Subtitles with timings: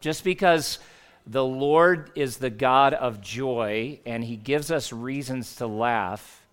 [0.00, 0.78] just because
[1.26, 6.46] the Lord is the God of joy and he gives us reasons to laugh.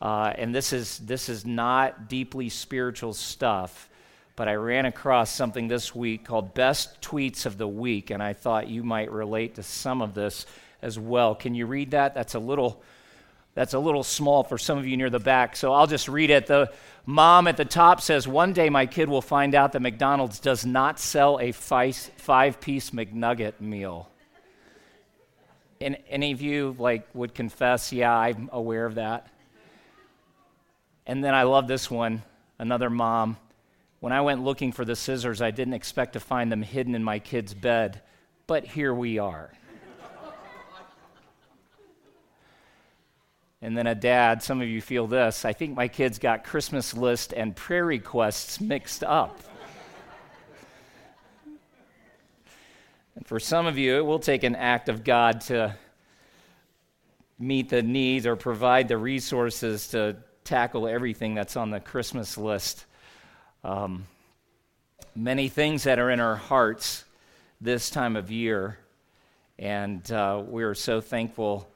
[0.00, 3.90] Uh, and this is, this is not deeply spiritual stuff,
[4.36, 8.32] but I ran across something this week called Best Tweets of the Week, and I
[8.32, 10.46] thought you might relate to some of this
[10.80, 11.34] as well.
[11.34, 12.14] Can you read that?
[12.14, 12.80] That's a little.
[13.58, 16.30] That's a little small for some of you near the back, so I'll just read
[16.30, 16.46] it.
[16.46, 16.72] The
[17.06, 20.64] mom at the top says, One day my kid will find out that McDonald's does
[20.64, 24.08] not sell a five piece McNugget meal.
[25.80, 29.26] And any of you like would confess, yeah, I'm aware of that.
[31.04, 32.22] And then I love this one,
[32.60, 33.38] another mom.
[33.98, 37.02] When I went looking for the scissors, I didn't expect to find them hidden in
[37.02, 38.02] my kid's bed,
[38.46, 39.50] but here we are.
[43.60, 45.44] And then a dad, some of you feel this.
[45.44, 49.40] I think my kids got Christmas list and prayer requests mixed up.
[53.16, 55.76] and for some of you, it will take an act of God to
[57.38, 62.86] meet the needs or provide the resources to tackle everything that's on the Christmas list.
[63.64, 64.06] Um,
[65.16, 67.04] many things that are in our hearts
[67.60, 68.78] this time of year,
[69.58, 71.68] and uh, we're so thankful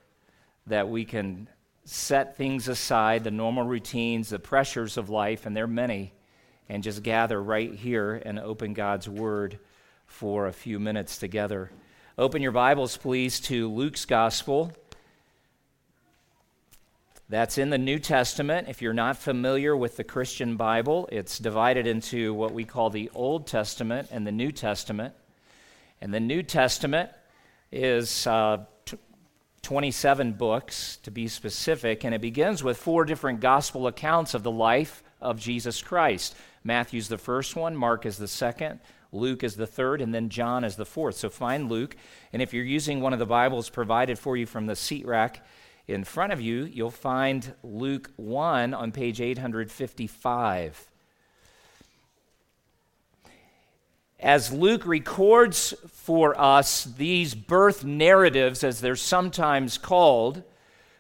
[0.68, 1.48] that we can
[1.84, 6.12] set things aside, the normal routines, the pressures of life, and they're many,
[6.68, 9.58] and just gather right here and open God's Word
[10.06, 11.70] for a few minutes together.
[12.18, 14.72] Open your Bibles, please, to Luke's Gospel.
[17.28, 18.68] That's in the New Testament.
[18.68, 23.10] If you're not familiar with the Christian Bible, it's divided into what we call the
[23.14, 25.14] Old Testament and the New Testament.
[26.02, 27.10] And the New Testament
[27.70, 28.58] is uh,
[29.62, 34.50] 27 books, to be specific, and it begins with four different gospel accounts of the
[34.50, 36.34] life of Jesus Christ.
[36.64, 38.80] Matthew's the first one, Mark is the second,
[39.12, 41.14] Luke is the third, and then John is the fourth.
[41.14, 41.96] So find Luke,
[42.32, 45.46] and if you're using one of the Bibles provided for you from the seat rack
[45.86, 50.91] in front of you, you'll find Luke 1 on page 855.
[54.22, 60.44] As Luke records for us these birth narratives, as they're sometimes called,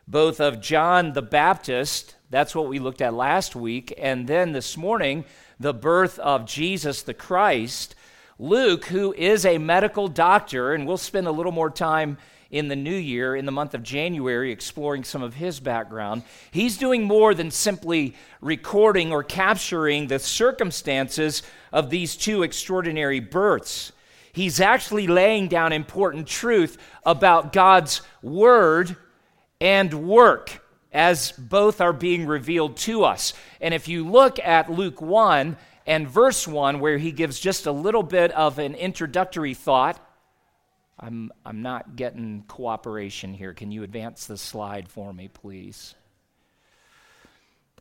[0.08, 4.76] both of John the Baptist, that's what we looked at last week, and then this
[4.76, 5.24] morning,
[5.60, 7.94] the birth of Jesus the Christ.
[8.38, 12.18] Luke, who is a medical doctor, and we'll spend a little more time
[12.52, 16.22] in the new year, in the month of January, exploring some of his background.
[16.50, 21.42] He's doing more than simply recording or capturing the circumstances
[21.72, 23.92] of these two extraordinary births.
[24.32, 28.96] He's actually laying down important truth about God's word
[29.58, 30.62] and work
[30.92, 33.32] as both are being revealed to us.
[33.62, 37.72] And if you look at Luke 1 and verse 1, where he gives just a
[37.72, 39.98] little bit of an introductory thought,
[41.02, 43.52] I'm, I'm not getting cooperation here.
[43.52, 45.96] Can you advance the slide for me, please?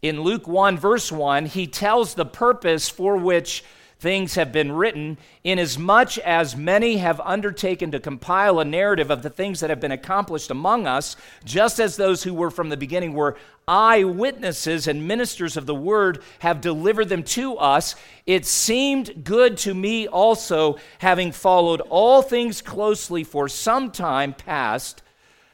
[0.02, 3.64] In Luke 1, verse 1, he tells the purpose for which
[4.02, 9.30] things have been written, inasmuch as many have undertaken to compile a narrative of the
[9.30, 13.14] things that have been accomplished among us, just as those who were from the beginning
[13.14, 17.96] were eyewitnesses and ministers of the word have delivered them to us.
[18.26, 25.04] It seemed good to me also, having followed all things closely for some time past,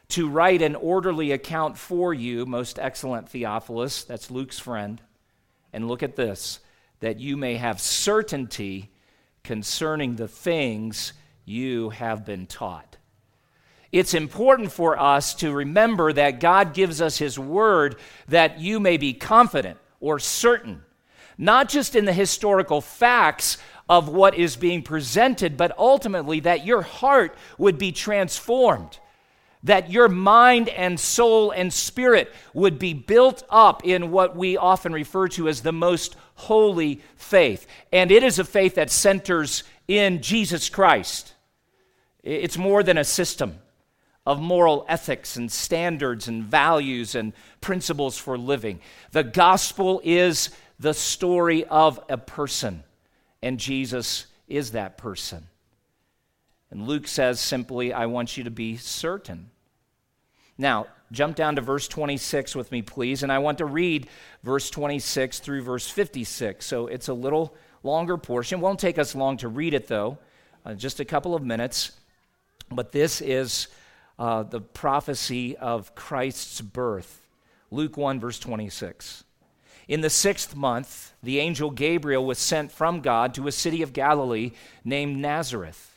[0.07, 5.01] to write an orderly account for you, most excellent Theophilus, that's Luke's friend.
[5.73, 6.61] And look at this
[6.99, 8.89] that you may have certainty
[9.43, 11.13] concerning the things
[11.45, 12.97] you have been taught.
[13.91, 17.95] It's important for us to remember that God gives us His word
[18.27, 20.83] that you may be confident or certain,
[21.37, 23.57] not just in the historical facts
[23.87, 28.99] of what is being presented, but ultimately that your heart would be transformed
[29.63, 34.93] that your mind and soul and spirit would be built up in what we often
[34.93, 37.67] refer to as the most holy faith.
[37.91, 41.33] And it is a faith that centers in Jesus Christ.
[42.23, 43.59] It's more than a system
[44.25, 47.31] of moral ethics and standards and values and
[47.61, 48.79] principles for living.
[49.11, 50.49] The gospel is
[50.79, 52.83] the story of a person,
[53.41, 55.47] and Jesus is that person.
[56.69, 59.49] And Luke says simply, I want you to be certain.
[60.57, 64.07] Now, jump down to verse 26 with me, please, and I want to read
[64.43, 66.65] verse 26 through verse 56.
[66.65, 68.59] So it's a little longer portion.
[68.59, 70.17] Won't take us long to read it, though,
[70.65, 71.91] uh, just a couple of minutes.
[72.69, 73.67] But this is
[74.19, 77.21] uh, the prophecy of Christ's birth.
[77.71, 79.23] Luke 1, verse 26.
[79.87, 83.93] In the sixth month, the angel Gabriel was sent from God to a city of
[83.93, 84.51] Galilee
[84.83, 85.96] named Nazareth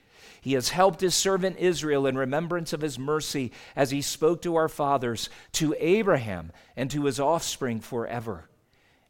[0.41, 4.55] He has helped his servant Israel in remembrance of his mercy as he spoke to
[4.55, 8.49] our fathers, to Abraham, and to his offspring forever.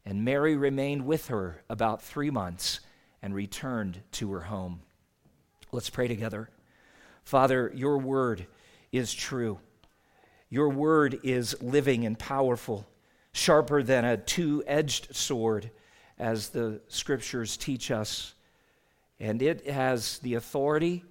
[0.06, 2.81] And Mary remained with her about three months
[3.22, 4.81] and returned to her home.
[5.72, 6.50] Let's pray together.
[7.24, 8.45] Father, your word
[8.92, 9.60] is true.
[10.50, 12.86] Your word is living and powerful,
[13.31, 15.72] sharper than a two edged sword,
[16.19, 18.34] as the scriptures teach us.
[19.18, 21.06] And it has the authority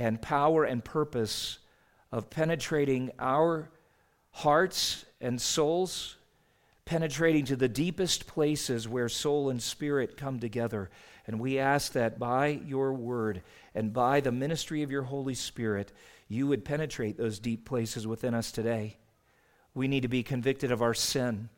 [0.00, 1.58] and power and purpose
[2.10, 3.68] of penetrating our
[4.30, 6.16] hearts and souls,
[6.86, 10.88] penetrating to the deepest places where soul and spirit come together.
[11.26, 13.42] And we ask that by your word
[13.74, 15.92] and by the ministry of your Holy Spirit,
[16.28, 18.96] you would penetrate those deep places within us today.
[19.74, 21.50] We need to be convicted of our sin.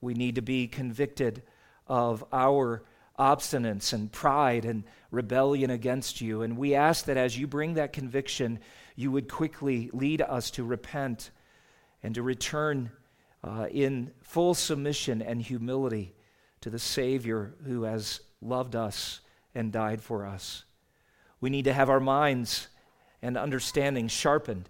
[0.00, 1.42] We need to be convicted
[1.86, 2.82] of our
[3.18, 6.42] obstinance and pride and rebellion against you.
[6.42, 8.58] And we ask that as you bring that conviction,
[8.96, 11.30] you would quickly lead us to repent
[12.02, 12.90] and to return
[13.42, 16.14] uh, in full submission and humility
[16.60, 19.20] to the Savior who has loved us
[19.54, 20.64] and died for us.
[21.40, 22.68] We need to have our minds
[23.22, 24.68] and understanding sharpened.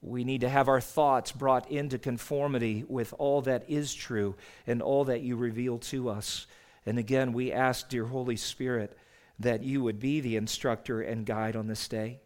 [0.00, 4.80] We need to have our thoughts brought into conformity with all that is true and
[4.80, 6.46] all that you reveal to us.
[6.88, 8.96] And again, we ask, dear Holy Spirit,
[9.38, 12.20] that you would be the instructor and guide on this day.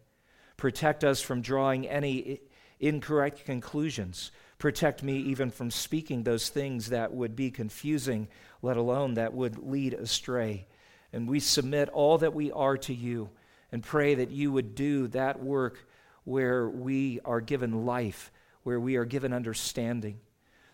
[0.56, 2.42] Protect us from drawing any
[2.78, 4.30] incorrect conclusions.
[4.58, 8.28] Protect me even from speaking those things that would be confusing,
[8.62, 10.68] let alone that would lead astray.
[11.12, 13.30] And we submit all that we are to you
[13.72, 15.88] and pray that you would do that work
[16.22, 18.30] where we are given life,
[18.62, 20.20] where we are given understanding.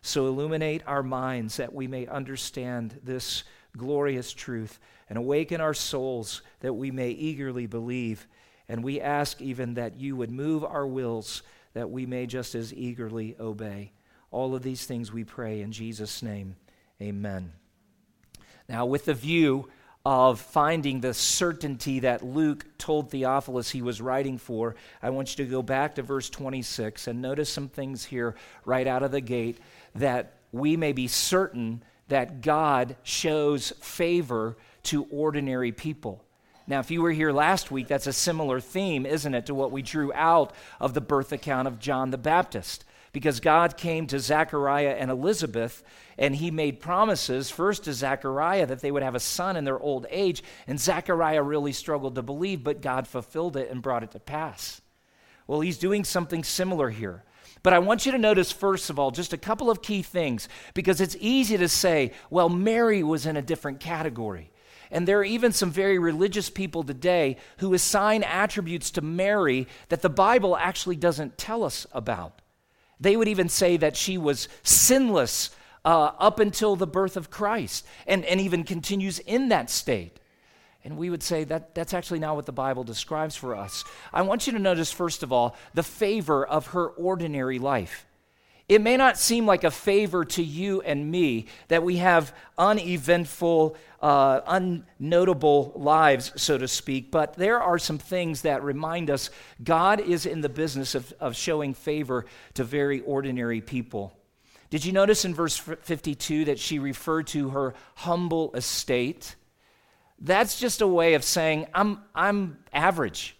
[0.02, 3.44] So illuminate our minds that we may understand this
[3.76, 8.26] glorious truth and awaken our souls that we may eagerly believe.
[8.68, 11.42] And we ask even that you would move our wills
[11.74, 13.92] that we may just as eagerly obey.
[14.30, 16.56] All of these things we pray in Jesus' name.
[17.00, 17.52] Amen.
[18.68, 19.68] Now, with the view
[20.04, 25.44] of finding the certainty that Luke told Theophilus he was writing for, I want you
[25.44, 28.34] to go back to verse 26 and notice some things here
[28.64, 29.58] right out of the gate
[29.94, 36.24] that we may be certain that God shows favor to ordinary people.
[36.66, 39.72] Now, if you were here last week, that's a similar theme, isn't it, to what
[39.72, 42.84] we drew out of the birth account of John the Baptist?
[43.12, 45.82] Because God came to Zechariah and Elizabeth
[46.18, 49.78] and he made promises first to Zechariah that they would have a son in their
[49.78, 50.42] old age.
[50.66, 54.82] And Zechariah really struggled to believe, but God fulfilled it and brought it to pass.
[55.46, 57.24] Well, he's doing something similar here.
[57.62, 60.48] But I want you to notice, first of all, just a couple of key things
[60.74, 64.50] because it's easy to say, well, Mary was in a different category.
[64.90, 70.02] And there are even some very religious people today who assign attributes to Mary that
[70.02, 72.40] the Bible actually doesn't tell us about.
[73.00, 75.50] They would even say that she was sinless
[75.84, 80.18] uh, up until the birth of Christ and, and even continues in that state.
[80.88, 83.84] And we would say that that's actually not what the Bible describes for us.
[84.10, 88.06] I want you to notice, first of all, the favor of her ordinary life.
[88.70, 93.76] It may not seem like a favor to you and me that we have uneventful,
[94.00, 99.28] uh, unnotable lives, so to speak, but there are some things that remind us
[99.62, 104.14] God is in the business of, of showing favor to very ordinary people.
[104.70, 109.34] Did you notice in verse 52 that she referred to her humble estate?
[110.20, 113.36] That's just a way of saying, I'm, I'm average.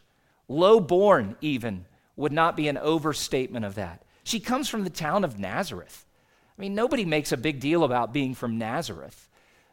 [0.49, 4.05] Low born, even, would not be an overstatement of that.
[4.25, 6.05] She comes from the town of Nazareth.
[6.57, 9.29] I mean, nobody makes a big deal about being from Nazareth.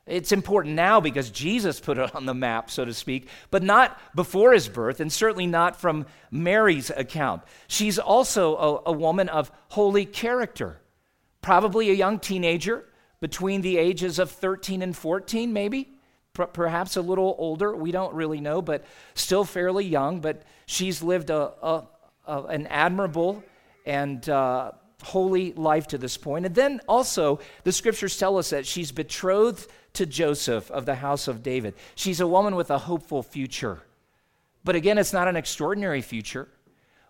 [0.05, 3.99] It's important now because Jesus put it on the map, so to speak, but not
[4.15, 7.41] before his birth, and certainly not from Mary's account.
[7.67, 10.79] She's also a, a woman of holy character,
[11.41, 12.85] probably a young teenager
[13.19, 15.94] between the ages of 13 and 14, maybe.
[16.35, 20.19] Perhaps a little older, we don't really know, but still fairly young.
[20.19, 21.87] But she's lived a, a,
[22.27, 23.43] a an admirable
[23.85, 24.71] and uh,
[25.03, 26.45] holy life to this point.
[26.45, 31.27] And then also, the scriptures tell us that she's betrothed to Joseph of the house
[31.27, 31.75] of David.
[31.95, 33.81] She's a woman with a hopeful future.
[34.63, 36.49] But again, it's not an extraordinary future.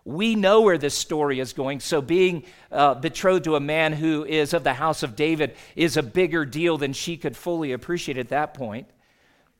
[0.04, 4.24] We know where this story is going, so being uh, betrothed to a man who
[4.24, 8.18] is of the house of David is a bigger deal than she could fully appreciate
[8.18, 8.88] at that point.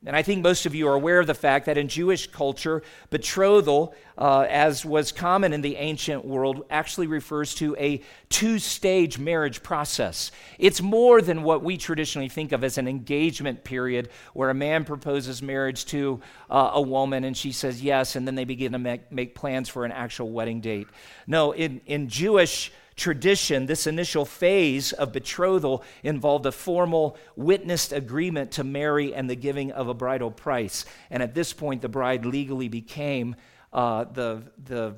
[0.05, 2.83] And I think most of you are aware of the fact that in Jewish culture,
[3.09, 9.17] betrothal, uh, as was common in the ancient world, actually refers to a two stage
[9.17, 10.31] marriage process.
[10.59, 14.85] It's more than what we traditionally think of as an engagement period where a man
[14.85, 18.79] proposes marriage to uh, a woman and she says yes, and then they begin to
[18.79, 20.87] make, make plans for an actual wedding date.
[21.25, 28.51] No, in, in Jewish tradition, this initial phase of betrothal involved a formal witnessed agreement
[28.51, 30.83] to marry and the giving of a bridal price.
[31.09, 33.35] And at this point, the bride legally became
[33.71, 34.95] uh, the, the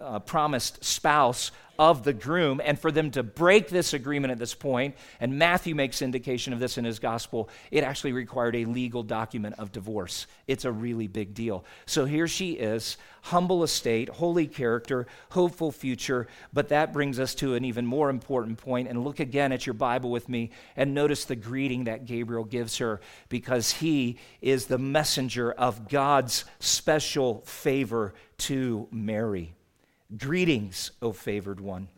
[0.00, 4.54] uh, promised spouse of the groom and for them to break this agreement at this
[4.54, 9.02] point and matthew makes indication of this in his gospel it actually required a legal
[9.02, 14.46] document of divorce it's a really big deal so here she is humble estate holy
[14.46, 18.68] character hopeful future but that brings us to an even more important point.
[18.68, 22.44] point and look again at your bible with me and notice the greeting that gabriel
[22.44, 29.54] gives her because he is the messenger of god's special favor to mary
[30.16, 31.88] Greetings, O favored one.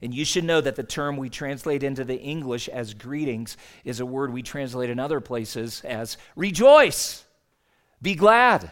[0.00, 4.00] And you should know that the term we translate into the English as greetings is
[4.00, 7.24] a word we translate in other places as rejoice,
[8.00, 8.70] be glad.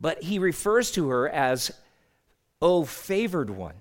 [0.00, 1.70] But he refers to her as,
[2.62, 3.74] O favored one.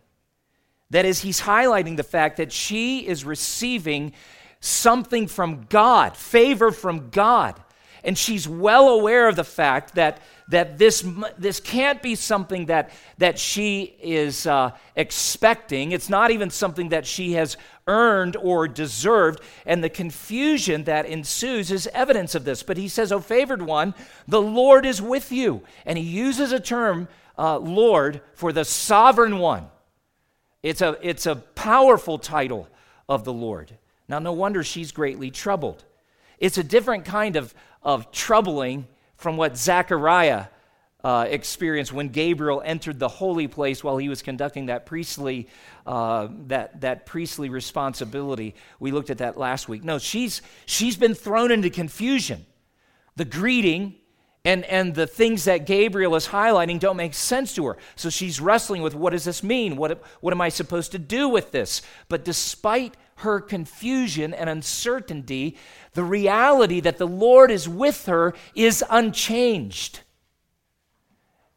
[0.89, 4.13] That is, he's highlighting the fact that she is receiving
[4.59, 7.61] something from God, favor from God.
[8.03, 11.05] And she's well aware of the fact that that this,
[11.37, 15.91] this can't be something that, that she is uh, expecting.
[15.91, 17.57] It's not even something that she has
[17.87, 19.41] earned or deserved.
[19.65, 22.63] And the confusion that ensues is evidence of this.
[22.63, 23.93] But he says, O favored one,
[24.27, 25.61] the Lord is with you.
[25.85, 27.07] And he uses a term,
[27.37, 29.67] uh, Lord, for the sovereign one.
[30.61, 32.67] It's a, it's a powerful title
[33.09, 33.77] of the Lord.
[34.07, 35.83] Now, no wonder she's greatly troubled.
[36.39, 40.47] It's a different kind of, of troubling from what Zechariah
[41.03, 45.49] uh, experienced when Gabriel entered the holy place while he was conducting that priestly,
[45.85, 48.55] uh, that, that priestly responsibility.
[48.79, 49.83] We looked at that last week.
[49.83, 52.45] No, she's, she's been thrown into confusion.
[53.17, 53.95] The greeting
[54.45, 57.77] And, and the things that Gabriel is highlighting don't make sense to her.
[57.95, 59.77] So she's wrestling with what does this mean?
[59.77, 61.81] What, what am I supposed to do with this?
[62.09, 65.57] But despite her confusion and uncertainty,
[65.93, 70.01] the reality that the Lord is with her is unchanged.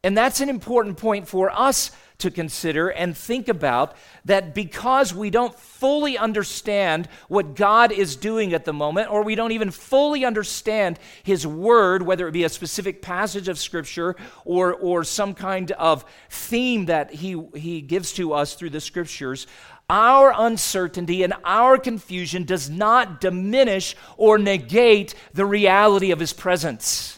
[0.01, 3.95] And that's an important point for us to consider and think about
[4.25, 9.35] that because we don't fully understand what God is doing at the moment, or we
[9.35, 14.73] don't even fully understand His Word, whether it be a specific passage of Scripture or,
[14.73, 19.45] or some kind of theme that he, he gives to us through the Scriptures,
[19.89, 27.16] our uncertainty and our confusion does not diminish or negate the reality of His presence.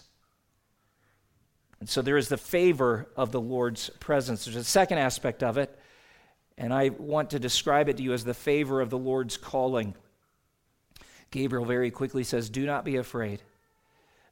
[1.80, 4.46] And so there is the favor of the Lord's presence.
[4.46, 5.78] There's a second aspect of it,
[6.58, 9.96] and I want to describe it to you as the favor of the Lord's calling.
[11.32, 13.42] Gabriel very quickly says, Do not be afraid.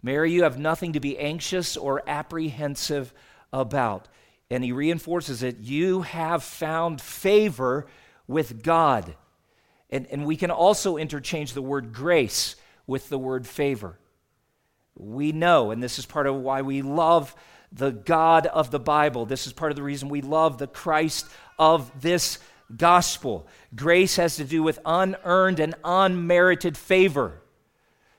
[0.01, 3.13] Mary, you have nothing to be anxious or apprehensive
[3.54, 4.08] about.
[4.50, 7.88] And he reinforces it you have found favor
[8.27, 9.16] with God.
[9.89, 13.98] And, and we can also interchange the word grace with the word favor.
[14.98, 17.36] We know, and this is part of why we love
[17.72, 19.25] the God of the Bible.
[19.25, 21.27] This is part of the reason we love the Christ
[21.60, 22.39] of this
[22.75, 23.48] gospel.
[23.75, 27.42] Grace has to do with unearned and unmerited favor.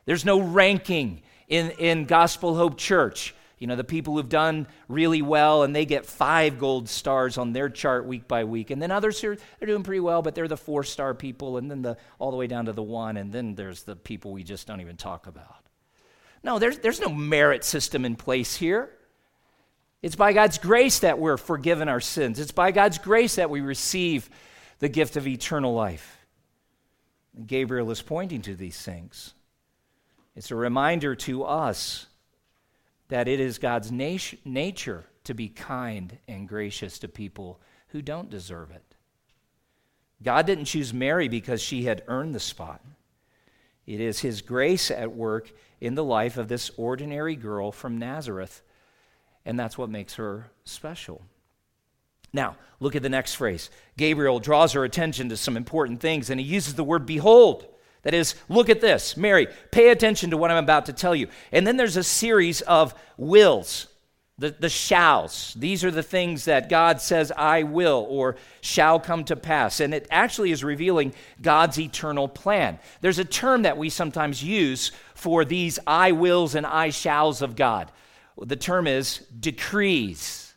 [0.04, 3.35] There's no ranking in, in Gospel Hope Church.
[3.58, 7.52] You know, the people who've done really well and they get five gold stars on
[7.52, 8.70] their chart week by week.
[8.70, 11.68] And then others here, they're doing pretty well, but they're the four star people, and
[11.70, 13.16] then the, all the way down to the one.
[13.16, 15.67] And then there's the people we just don't even talk about.
[16.42, 18.90] No, there's, there's no merit system in place here.
[20.02, 22.38] It's by God's grace that we're forgiven our sins.
[22.38, 24.30] It's by God's grace that we receive
[24.78, 26.18] the gift of eternal life.
[27.37, 29.35] And Gabriel is pointing to these things.
[30.37, 32.07] It's a reminder to us
[33.09, 38.30] that it is God's nat- nature to be kind and gracious to people who don't
[38.30, 38.85] deserve it.
[40.23, 42.83] God didn't choose Mary because she had earned the spot.
[43.87, 48.62] It is His grace at work in the life of this ordinary girl from Nazareth.
[49.44, 51.23] And that's what makes her special.
[52.32, 53.70] Now, look at the next phrase.
[53.97, 57.66] Gabriel draws her attention to some important things, and he uses the word behold.
[58.02, 59.16] That is, look at this.
[59.16, 61.29] Mary, pay attention to what I'm about to tell you.
[61.52, 63.88] And then there's a series of wills
[64.38, 65.52] the, the shalls.
[65.59, 69.81] These are the things that God says, I will or shall come to pass.
[69.81, 72.79] And it actually is revealing God's eternal plan.
[73.00, 77.57] There's a term that we sometimes use for these I wills and I shalls of
[77.57, 77.90] God.
[78.40, 80.54] The term is decrees.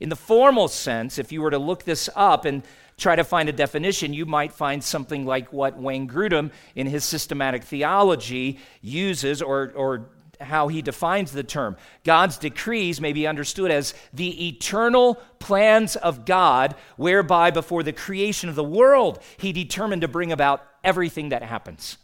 [0.00, 2.62] In the formal sense, if you were to look this up and
[2.96, 7.04] try to find a definition, you might find something like what Wayne Grudem in his
[7.04, 10.08] systematic theology uses or, or
[10.40, 11.76] how he defines the term.
[12.04, 18.48] God's decrees may be understood as the eternal plans of God, whereby before the creation
[18.48, 21.98] of the world, he determined to bring about everything that happens.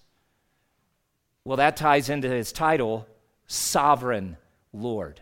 [1.44, 3.06] Well, that ties into his title,
[3.46, 4.36] Sovereign
[4.72, 5.20] Lord.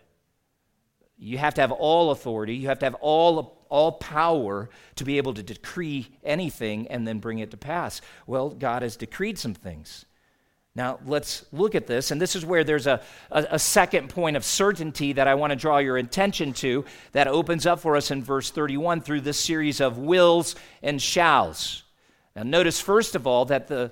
[1.16, 5.18] You have to have all authority, you have to have all, all power to be
[5.18, 8.00] able to decree anything and then bring it to pass.
[8.26, 10.06] Well, God has decreed some things.
[10.74, 12.12] Now, let's look at this.
[12.12, 13.00] And this is where there's a,
[13.32, 17.26] a, a, second point of certainty that I want to draw your attention to that
[17.26, 21.82] opens up for us in verse 31 through this series of wills and shalls.
[22.36, 23.90] Now, notice first of all that the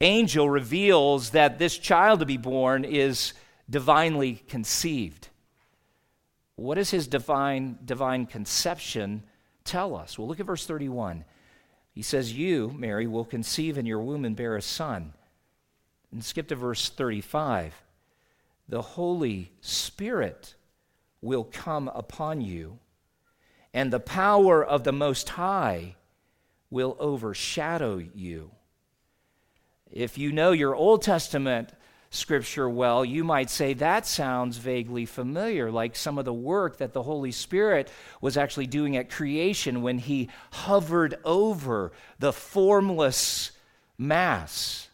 [0.00, 3.32] angel reveals that this child to be born is
[3.68, 5.28] divinely conceived.
[6.56, 9.22] What does his divine, divine conception
[9.64, 10.18] tell us?
[10.18, 11.24] Well, look at verse 31.
[11.92, 15.12] He says, You, Mary, will conceive in your womb and bear a son
[16.12, 17.74] and skip to verse 35.
[18.68, 20.54] The Holy Spirit
[21.20, 22.78] will come upon you,
[23.72, 25.96] and the power of the Most High
[26.70, 28.50] will overshadow you.
[29.96, 31.70] If you know your Old Testament
[32.10, 36.92] scripture well, you might say that sounds vaguely familiar, like some of the work that
[36.92, 43.52] the Holy Spirit was actually doing at creation when he hovered over the formless
[43.96, 44.85] mass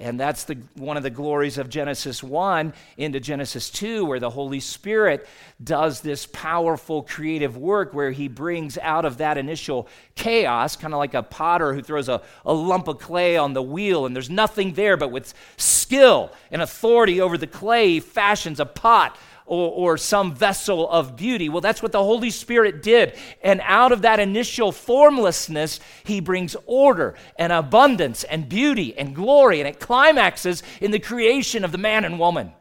[0.00, 4.30] and that's the, one of the glories of Genesis 1 into Genesis 2, where the
[4.30, 5.28] Holy Spirit
[5.62, 10.98] does this powerful creative work where he brings out of that initial chaos, kind of
[10.98, 14.30] like a potter who throws a, a lump of clay on the wheel, and there's
[14.30, 19.18] nothing there, but with skill and authority over the clay, he fashions a pot
[19.50, 21.48] or, or some vessel of beauty.
[21.48, 23.18] Well, that's what the Holy Spirit did.
[23.42, 29.58] And out of that initial formlessness, He brings order and abundance and beauty and glory,
[29.58, 32.52] and it climaxes in the creation of the man and woman.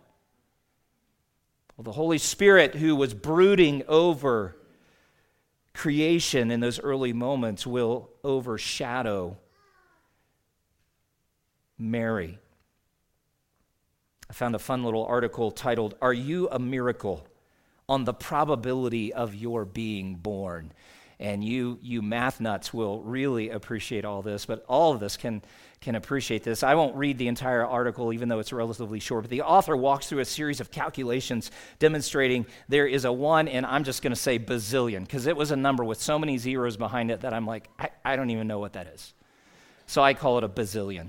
[1.77, 4.57] Well, the Holy Spirit, who was brooding over
[5.75, 9.37] creation in those early moments, will overshadow
[11.77, 12.39] Mary.
[14.29, 17.25] I found a fun little article titled, Are You a Miracle?
[17.89, 20.71] on the probability of your being born.
[21.19, 25.41] And you, you math nuts will really appreciate all this, but all of us can,
[25.81, 26.63] can appreciate this.
[26.63, 30.07] I won't read the entire article, even though it's relatively short, but the author walks
[30.07, 34.15] through a series of calculations demonstrating there is a one, and I'm just going to
[34.15, 37.45] say bazillion, because it was a number with so many zeros behind it that I'm
[37.45, 39.13] like, I, I don't even know what that is.
[39.87, 41.07] So I call it a bazillion.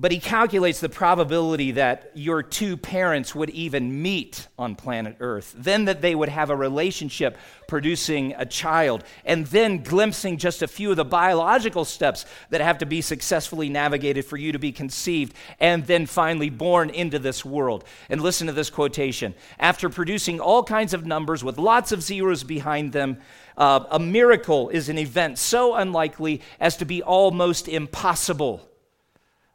[0.00, 5.52] But he calculates the probability that your two parents would even meet on planet Earth,
[5.58, 10.68] then that they would have a relationship producing a child, and then glimpsing just a
[10.68, 14.70] few of the biological steps that have to be successfully navigated for you to be
[14.70, 17.82] conceived, and then finally born into this world.
[18.08, 22.44] And listen to this quotation After producing all kinds of numbers with lots of zeros
[22.44, 23.18] behind them,
[23.56, 28.68] uh, a miracle is an event so unlikely as to be almost impossible.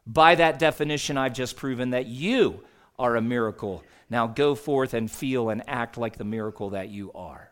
[0.05, 2.63] By that definition, I've just proven that you
[2.99, 3.83] are a miracle.
[4.09, 7.49] Now go forth and feel and act like the miracle that you are.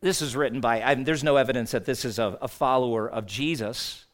[0.00, 3.26] This is written by, I, there's no evidence that this is a, a follower of
[3.26, 4.04] Jesus.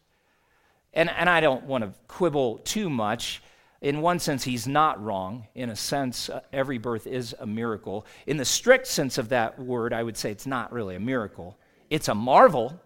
[0.94, 3.42] And, and I don't want to quibble too much.
[3.80, 5.48] In one sense, he's not wrong.
[5.54, 8.06] In a sense, uh, every birth is a miracle.
[8.26, 11.58] In the strict sense of that word, I would say it's not really a miracle,
[11.90, 12.80] it's a marvel.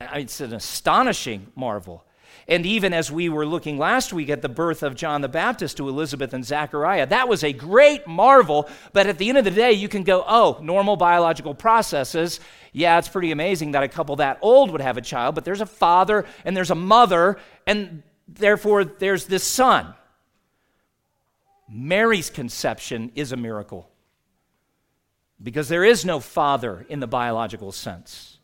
[0.00, 2.06] It's an astonishing marvel.
[2.48, 5.76] And even as we were looking last week at the birth of John the Baptist
[5.76, 8.68] to Elizabeth and Zachariah, that was a great marvel.
[8.92, 12.40] But at the end of the day, you can go, oh, normal biological processes.
[12.72, 15.60] Yeah, it's pretty amazing that a couple that old would have a child, but there's
[15.60, 19.94] a father and there's a mother, and therefore there's this son.
[21.68, 23.88] Mary's conception is a miracle
[25.40, 28.39] because there is no father in the biological sense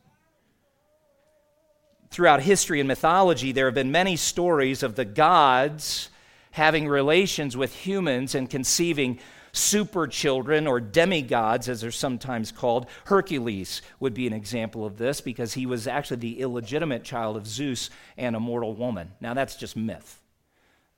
[2.16, 6.08] throughout history and mythology, there have been many stories of the gods
[6.52, 9.18] having relations with humans and conceiving
[9.52, 12.86] super children or demigods, as they're sometimes called.
[13.04, 17.46] Hercules would be an example of this because he was actually the illegitimate child of
[17.46, 19.12] Zeus and a mortal woman.
[19.20, 20.18] Now, that's just myth.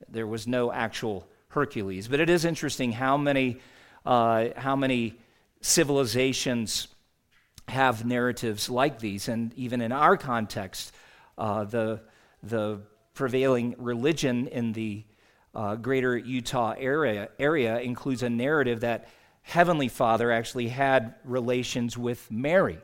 [0.08, 2.06] There was no actual Hercules.
[2.06, 3.58] But it is interesting how many,
[4.06, 5.18] uh, how many
[5.62, 6.86] civilizations
[7.66, 9.26] have narratives like these.
[9.26, 10.92] And even in our context,
[11.38, 12.00] uh, the,
[12.42, 12.80] the
[13.14, 15.04] prevailing religion in the
[15.54, 19.08] uh, greater Utah area, area includes a narrative that
[19.42, 22.78] Heavenly Father actually had relations with Mary.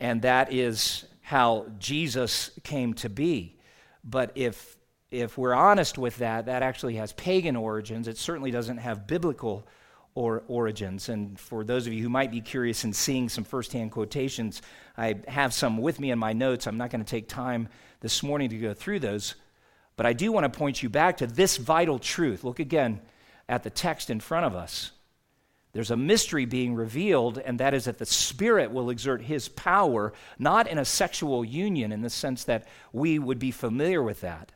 [0.00, 3.58] And that is how Jesus came to be.
[4.02, 4.78] But if,
[5.10, 8.08] if we're honest with that, that actually has pagan origins.
[8.08, 9.66] It certainly doesn't have biblical
[10.14, 11.08] or origins.
[11.08, 14.62] And for those of you who might be curious in seeing some firsthand quotations,
[14.96, 16.66] I have some with me in my notes.
[16.66, 17.68] I'm not going to take time
[18.00, 19.34] this morning to go through those,
[19.96, 22.44] but I do want to point you back to this vital truth.
[22.44, 23.00] Look again
[23.48, 24.92] at the text in front of us.
[25.72, 30.12] There's a mystery being revealed, and that is that the Spirit will exert His power,
[30.38, 34.52] not in a sexual union in the sense that we would be familiar with that,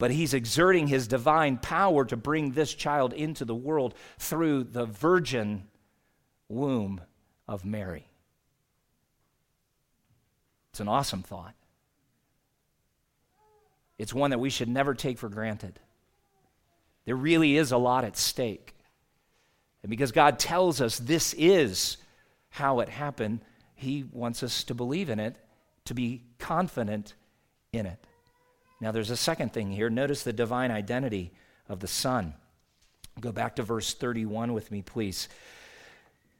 [0.00, 4.86] but He's exerting His divine power to bring this child into the world through the
[4.86, 5.64] virgin
[6.48, 7.02] womb
[7.46, 8.08] of Mary.
[10.70, 11.54] It's an awesome thought.
[13.98, 15.78] It's one that we should never take for granted.
[17.04, 18.74] There really is a lot at stake.
[19.82, 21.98] And because God tells us this is
[22.48, 23.40] how it happened,
[23.74, 25.36] He wants us to believe in it,
[25.84, 27.14] to be confident
[27.70, 28.02] in it.
[28.80, 29.90] Now, there's a second thing here.
[29.90, 31.32] Notice the divine identity
[31.68, 32.34] of the Son.
[33.20, 35.28] Go back to verse 31 with me, please.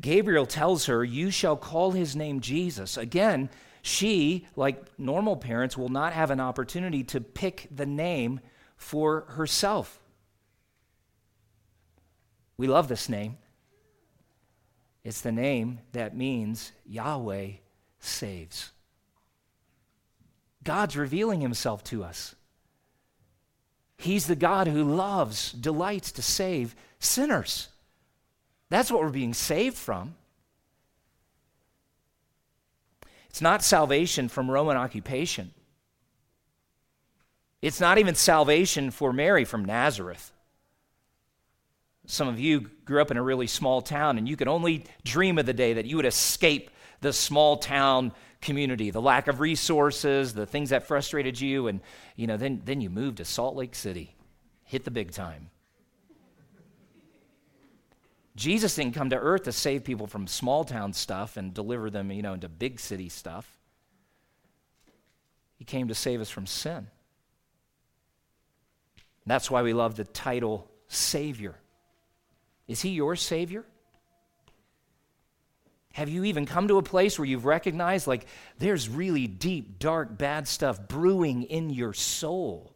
[0.00, 2.96] Gabriel tells her, You shall call his name Jesus.
[2.96, 3.50] Again,
[3.82, 8.40] she, like normal parents, will not have an opportunity to pick the name
[8.76, 10.00] for herself.
[12.56, 13.36] We love this name.
[15.04, 17.52] It's the name that means Yahweh
[18.00, 18.72] saves.
[20.62, 22.34] God's revealing himself to us.
[23.96, 27.68] He's the God who loves, delights to save sinners.
[28.70, 30.14] That's what we're being saved from.
[33.28, 35.52] It's not salvation from Roman occupation.
[37.62, 40.32] It's not even salvation for Mary from Nazareth.
[42.06, 45.38] Some of you grew up in a really small town, and you could only dream
[45.38, 46.70] of the day that you would escape
[47.00, 51.80] the small town community, the lack of resources, the things that frustrated you, and
[52.16, 54.14] you know, then, then you moved to Salt Lake City,
[54.64, 55.50] hit the big time.
[58.36, 62.10] Jesus didn't come to earth to save people from small town stuff and deliver them,
[62.10, 63.58] you know, into big city stuff.
[65.58, 66.86] He came to save us from sin.
[69.26, 71.54] That's why we love the title Savior.
[72.66, 73.66] Is He your Savior?
[76.00, 78.24] Have you even come to a place where you've recognized, like,
[78.58, 82.74] there's really deep, dark, bad stuff brewing in your soul?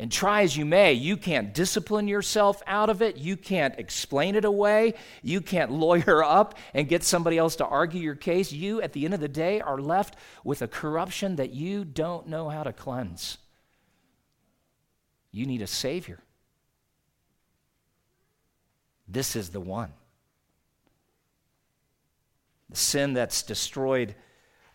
[0.00, 3.18] And try as you may, you can't discipline yourself out of it.
[3.18, 4.94] You can't explain it away.
[5.22, 8.50] You can't lawyer up and get somebody else to argue your case.
[8.50, 12.26] You, at the end of the day, are left with a corruption that you don't
[12.26, 13.38] know how to cleanse.
[15.30, 16.18] You need a Savior.
[19.06, 19.92] This is the one.
[22.76, 24.14] Sin that's destroyed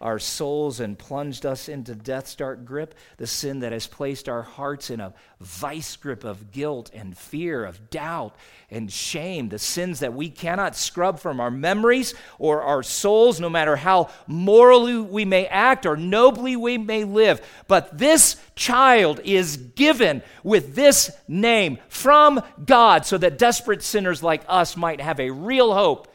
[0.02, 4.44] our souls and plunged us into death's dark grip, the sin that has placed our
[4.44, 8.34] hearts in a vice grip of guilt and fear, of doubt
[8.72, 13.50] and shame, the sins that we cannot scrub from our memories or our souls, no
[13.50, 17.42] matter how morally we may act or nobly we may live.
[17.68, 24.44] But this child is given with this name from God so that desperate sinners like
[24.48, 26.09] us might have a real hope.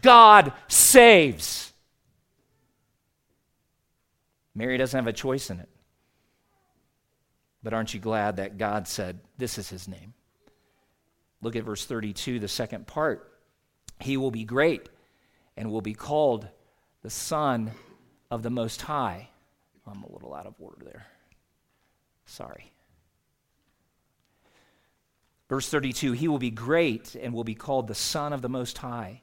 [0.00, 1.72] God saves.
[4.54, 5.68] Mary doesn't have a choice in it.
[7.62, 10.14] But aren't you glad that God said, This is his name?
[11.40, 13.30] Look at verse 32, the second part.
[14.00, 14.88] He will be great
[15.56, 16.48] and will be called
[17.02, 17.70] the Son
[18.30, 19.28] of the Most High.
[19.86, 21.06] I'm a little out of order there.
[22.26, 22.72] Sorry.
[25.48, 28.78] Verse 32 He will be great and will be called the Son of the Most
[28.78, 29.22] High.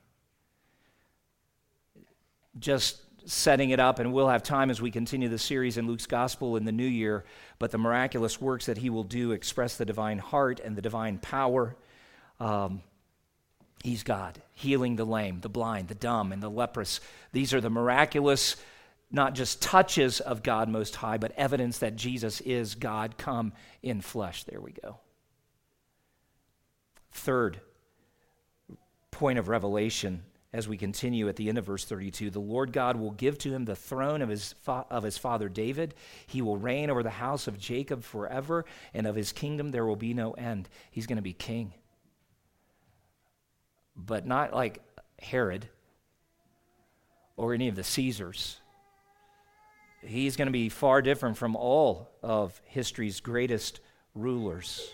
[2.59, 6.07] Just setting it up, and we'll have time as we continue the series in Luke's
[6.07, 7.23] Gospel in the new year.
[7.59, 11.19] But the miraculous works that he will do express the divine heart and the divine
[11.19, 11.75] power.
[12.39, 12.81] Um,
[13.83, 16.99] he's God, healing the lame, the blind, the dumb, and the leprous.
[17.31, 18.55] These are the miraculous,
[19.11, 24.01] not just touches of God Most High, but evidence that Jesus is God come in
[24.01, 24.43] flesh.
[24.43, 24.97] There we go.
[27.11, 27.59] Third
[29.11, 32.97] point of revelation as we continue at the end of verse 32 the lord god
[32.97, 35.93] will give to him the throne of his, fa- of his father david.
[36.27, 39.95] He will reign over the house of jacob forever and of his kingdom there will
[39.95, 40.69] be no end.
[40.91, 41.73] He's going to be king.
[43.95, 44.81] But not like
[45.19, 45.67] herod
[47.37, 48.59] or any of the caesars.
[50.03, 53.79] He's going to be far different from all of history's greatest
[54.15, 54.91] rulers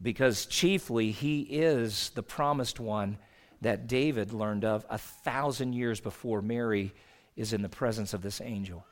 [0.00, 3.18] because chiefly he is the promised one
[3.60, 6.92] that David learned of a thousand years before Mary
[7.36, 8.84] is in the presence of this angel.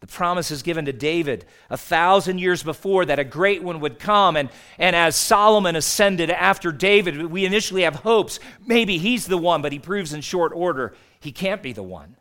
[0.00, 3.98] The promise is given to David a thousand years before that a great one would
[3.98, 4.36] come.
[4.36, 4.48] And,
[4.78, 8.38] and as Solomon ascended after David, we initially have hopes.
[8.64, 12.16] Maybe he's the one, but he proves in short order he can't be the one.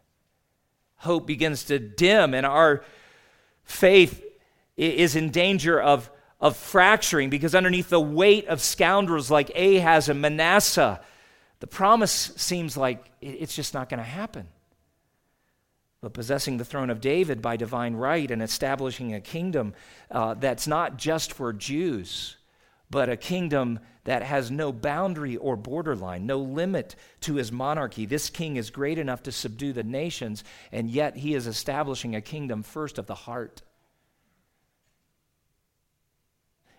[0.98, 2.84] Hope begins to dim, and our
[3.64, 4.24] faith
[4.76, 10.22] is in danger of of fracturing because underneath the weight of scoundrels like Ahaz and
[10.22, 11.02] Manasseh,
[11.60, 14.48] the promise seems like it's just not going to happen.
[16.00, 19.74] But possessing the throne of David by divine right and establishing a kingdom
[20.12, 22.38] uh, that's not just for Jews,
[22.92, 28.06] but a kingdom that has no boundary or borderline, no limit to his monarchy.
[28.06, 32.22] This king is great enough to subdue the nations, and yet he is establishing a
[32.22, 33.64] kingdom first of the heart.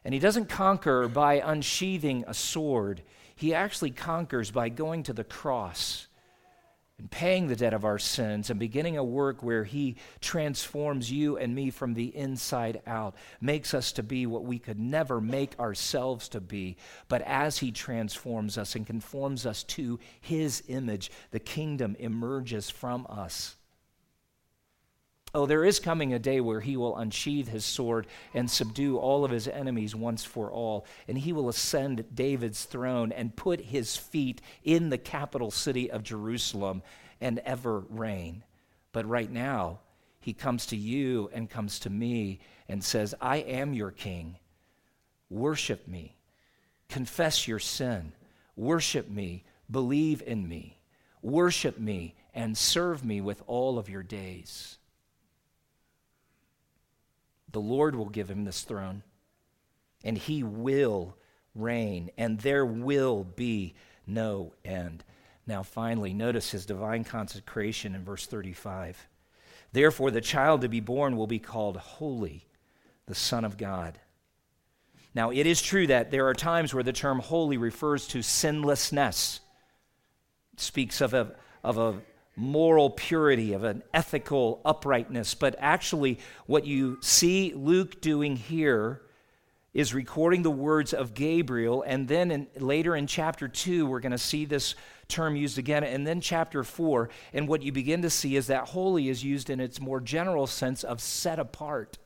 [0.08, 3.02] And he doesn't conquer by unsheathing a sword,
[3.36, 6.06] he actually conquers by going to the cross
[6.98, 11.36] and paying the debt of our sins and beginning a work where he transforms you
[11.36, 15.60] and me from the inside out, makes us to be what we could never make
[15.60, 16.78] ourselves to be.
[17.08, 23.06] But as he transforms us and conforms us to his image, the kingdom emerges from
[23.10, 23.57] us.
[25.34, 29.24] Oh, there is coming a day where he will unsheathe his sword and subdue all
[29.24, 30.86] of his enemies once for all.
[31.06, 36.02] And he will ascend David's throne and put his feet in the capital city of
[36.02, 36.82] Jerusalem
[37.20, 38.42] and ever reign.
[38.92, 39.80] But right now,
[40.18, 44.36] he comes to you and comes to me and says, I am your king.
[45.28, 46.16] Worship me.
[46.88, 48.12] Confess your sin.
[48.56, 49.44] Worship me.
[49.70, 50.78] Believe in me.
[51.20, 54.77] Worship me and serve me with all of your days.
[57.50, 59.02] The Lord will give him this throne,
[60.04, 61.16] and he will
[61.54, 63.74] reign, and there will be
[64.06, 65.04] no end.
[65.46, 69.08] Now, finally, notice his divine consecration in verse 35.
[69.72, 72.46] Therefore, the child to be born will be called Holy,
[73.06, 73.98] the Son of God.
[75.14, 79.40] Now, it is true that there are times where the term holy refers to sinlessness,
[80.52, 81.34] it speaks of a,
[81.64, 82.00] of a
[82.38, 85.34] moral purity, of an ethical uprightness.
[85.34, 89.02] But actually, what you see Luke doing here
[89.74, 91.82] is recording the words of Gabriel.
[91.86, 94.74] And then in, later in chapter 2, we're going to see this
[95.08, 95.84] term used again.
[95.84, 97.10] And then chapter 4.
[97.32, 100.46] And what you begin to see is that holy is used in its more general
[100.46, 101.98] sense of set apart,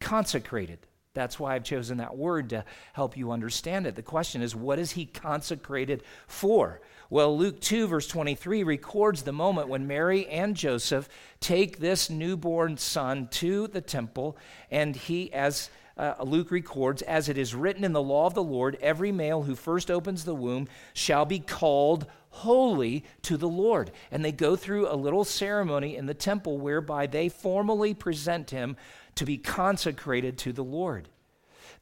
[0.00, 0.80] consecrated.
[1.14, 3.94] That's why I've chosen that word to help you understand it.
[3.96, 6.80] The question is, what is he consecrated for?
[7.10, 11.08] Well, Luke 2, verse 23, records the moment when Mary and Joseph
[11.40, 14.36] take this newborn son to the temple,
[14.70, 18.42] and he, as uh, Luke records, as it is written in the law of the
[18.42, 23.90] Lord, every male who first opens the womb shall be called holy to the Lord.
[24.10, 28.76] And they go through a little ceremony in the temple whereby they formally present him
[29.14, 31.08] to be consecrated to the Lord.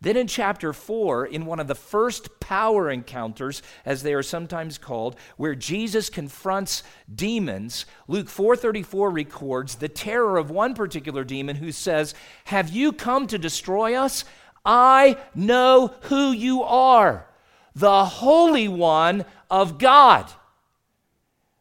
[0.07, 4.79] Then in chapter 4, in one of the first power encounters, as they are sometimes
[4.79, 11.73] called, where Jesus confronts demons, Luke 4:34 records the terror of one particular demon who
[11.73, 12.15] says,
[12.45, 14.25] "Have you come to destroy us?
[14.65, 17.27] I know who you are,
[17.75, 20.31] the Holy One of God."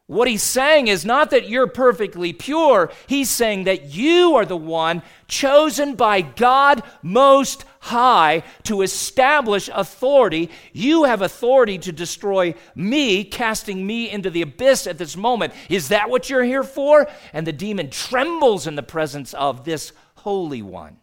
[0.08, 4.56] What he's saying is not that you're perfectly pure, he's saying that you are the
[4.56, 10.50] one chosen by God Most High to establish authority.
[10.72, 15.52] You have authority to destroy me, casting me into the abyss at this moment.
[15.68, 17.08] Is that what you're here for?
[17.32, 20.98] And the demon trembles in the presence of this Holy One.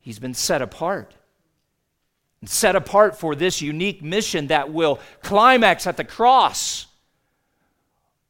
[0.00, 1.14] He's been set apart
[2.44, 6.86] set apart for this unique mission that will climax at the cross,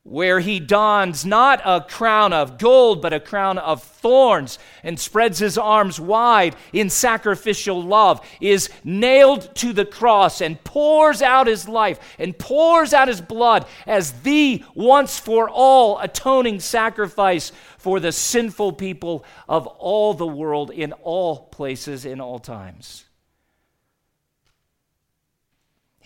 [0.05, 5.38] where he dons not a crown of gold, but a crown of thorns, and spreads
[5.38, 11.68] his arms wide in sacrificial love, is nailed to the cross, and pours out his
[11.68, 18.11] life, and pours out his blood as the once for all atoning sacrifice for the
[18.11, 23.05] sinful people of all the world in all places, in all times.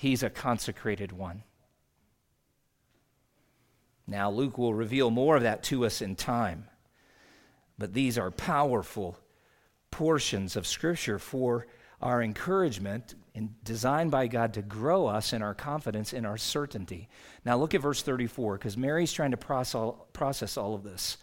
[0.06, 1.42] He's a consecrated one.
[4.06, 6.68] Now, Luke will reveal more of that to us in time,
[7.76, 9.18] but these are powerful
[9.90, 11.66] portions of Scripture for
[12.00, 17.08] our encouragement and designed by God to grow us in our confidence, in our certainty.
[17.44, 21.16] Now, look at verse 34, because Mary's trying to process all of this,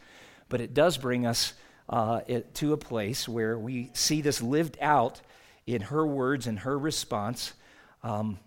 [0.50, 1.54] but it does bring us
[1.88, 2.20] uh,
[2.56, 5.22] to a place where we see this lived out
[5.66, 7.54] in her words and her response.
[8.04, 8.40] Um,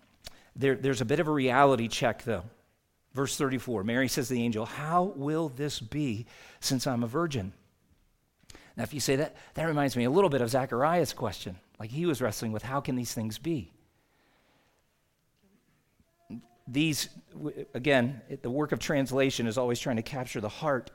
[0.57, 2.45] there, there's a bit of a reality check, though.
[3.15, 6.27] Verse 34 Mary says to the angel, How will this be
[6.61, 7.53] since I'm a virgin?
[8.77, 11.57] Now, if you say that, that reminds me a little bit of Zechariah's question.
[11.79, 13.73] Like he was wrestling with, How can these things be?
[16.69, 17.09] These,
[17.75, 20.91] again, the work of translation is always trying to capture the heart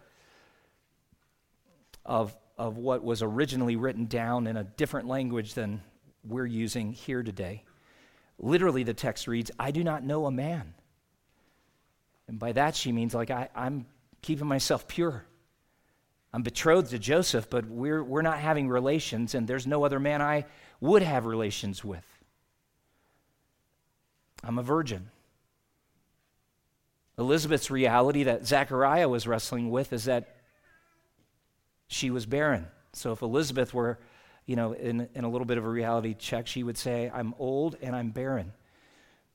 [2.05, 5.81] of, of what was originally written down in a different language than
[6.23, 7.63] we're using here today.
[8.41, 10.73] Literally, the text reads, I do not know a man.
[12.27, 13.85] And by that, she means, like, I, I'm
[14.21, 15.23] keeping myself pure.
[16.33, 20.21] I'm betrothed to Joseph, but we're, we're not having relations, and there's no other man
[20.21, 20.45] I
[20.79, 22.05] would have relations with.
[24.43, 25.11] I'm a virgin.
[27.19, 30.37] Elizabeth's reality that Zechariah was wrestling with is that
[31.87, 32.67] she was barren.
[32.93, 33.99] So if Elizabeth were
[34.45, 37.33] you know, in, in a little bit of a reality check, she would say, I'm
[37.39, 38.53] old and I'm barren.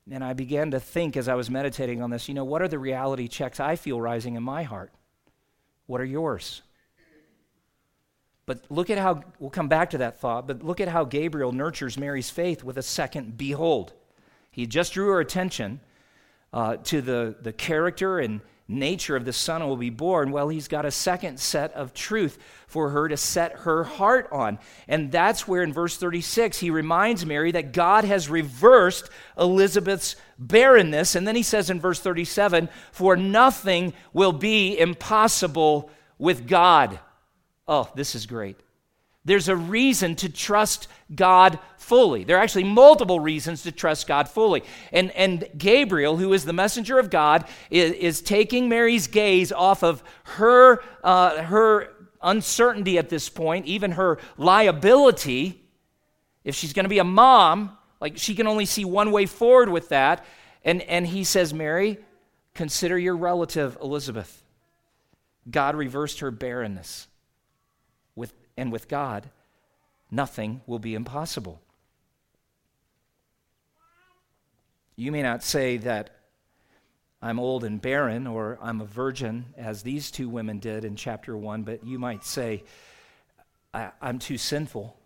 [0.09, 2.67] And I began to think as I was meditating on this, you know, what are
[2.67, 4.91] the reality checks I feel rising in my heart?
[5.85, 6.61] What are yours?
[8.45, 11.51] But look at how, we'll come back to that thought, but look at how Gabriel
[11.51, 13.91] nurtures Mary's faith with a second behold.
[14.51, 15.81] He just drew her attention
[16.53, 20.67] uh, to the, the character and nature of the son will be born, well, he's
[20.67, 24.59] got a second set of truth for her to set her heart on.
[24.87, 31.15] And that's where in verse 36 he reminds Mary that God has reversed Elizabeth's barrenness.
[31.15, 36.99] And then he says in verse 37 For nothing will be impossible with God.
[37.67, 38.57] Oh, this is great.
[39.27, 42.23] There's a reason to trust God fully.
[42.23, 44.63] There are actually multiple reasons to trust God fully.
[44.93, 49.83] And, and Gabriel, who is the messenger of God, is, is taking Mary's gaze off
[49.83, 51.89] of her, uh, her
[52.21, 55.61] uncertainty at this point, even her liability.
[56.45, 59.67] If she's going to be a mom, like she can only see one way forward
[59.67, 60.25] with that.
[60.63, 61.97] And, and he says, Mary,
[62.53, 64.41] consider your relative Elizabeth.
[65.51, 67.09] God reversed her barrenness
[68.57, 69.29] and with God,
[70.11, 71.61] nothing will be impossible.
[74.95, 76.09] You may not say that
[77.21, 81.37] I'm old and barren or I'm a virgin, as these two women did in chapter
[81.37, 82.63] 1, but you might say,
[83.73, 84.97] I, am too sinful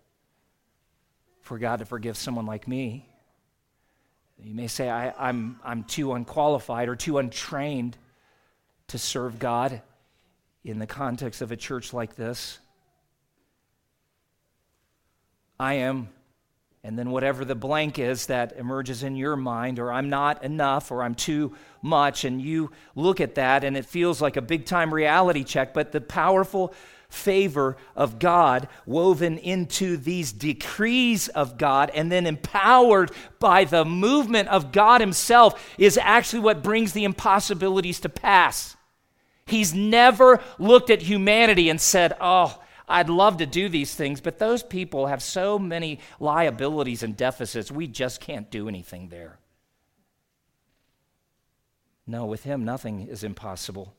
[1.41, 3.07] for God to forgive someone like me.
[4.43, 7.97] You may say, I, I'm, I'm too unqualified or too untrained
[8.87, 9.81] to serve God
[10.63, 12.59] in the context of a church like this.
[15.61, 16.09] I am
[16.83, 20.89] and then whatever the blank is that emerges in your mind, or I'm not enough,
[20.89, 24.65] or I'm too much, and you look at that and it feels like a big
[24.65, 26.73] time reality check, but the powerful
[27.09, 34.47] favor of God woven into these decrees of God and then empowered by the movement
[34.47, 38.75] of God Himself is actually what brings the impossibilities to pass.
[39.45, 42.60] He's never looked at humanity and said, Oh,
[42.91, 47.71] I'd love to do these things, but those people have so many liabilities and deficits,
[47.71, 49.39] we just can't do anything there.
[52.05, 53.93] No, with him, nothing is impossible.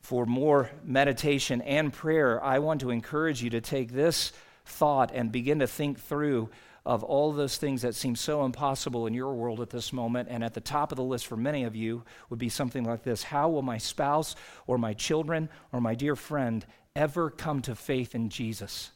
[0.00, 4.32] For more meditation and prayer, I want to encourage you to take this
[4.64, 6.50] thought and begin to think through
[6.86, 10.28] of all those things that seem so impossible in your world at this moment.
[10.30, 13.02] And at the top of the list for many of you would be something like
[13.02, 16.64] this How will my spouse or my children or my dear friend
[16.94, 18.90] ever come to faith in Jesus?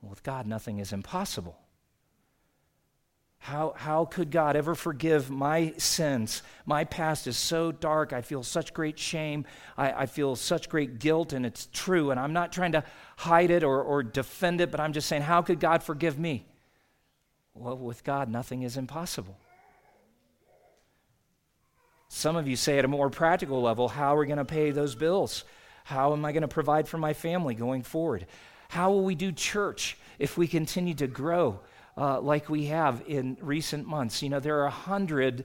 [0.00, 1.58] Well, with God, nothing is impossible.
[3.42, 6.42] How, how could God ever forgive my sins?
[6.66, 8.12] My past is so dark.
[8.12, 9.46] I feel such great shame.
[9.78, 12.10] I, I feel such great guilt, and it's true.
[12.10, 12.84] And I'm not trying to
[13.16, 16.46] hide it or, or defend it, but I'm just saying, how could God forgive me?
[17.54, 19.38] Well, with God, nothing is impossible.
[22.08, 24.70] Some of you say at a more practical level, how are we going to pay
[24.70, 25.44] those bills?
[25.84, 28.26] How am I going to provide for my family going forward?
[28.68, 31.60] How will we do church if we continue to grow?
[31.96, 34.22] Uh, like we have in recent months.
[34.22, 35.44] You know, there are a hundred